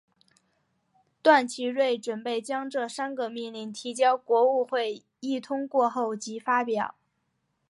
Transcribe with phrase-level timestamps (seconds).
[1.21, 6.95] 段祺瑞准备将这三个命令提交国务会议通过后即发表。